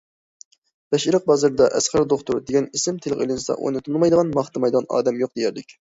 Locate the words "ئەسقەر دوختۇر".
1.79-2.41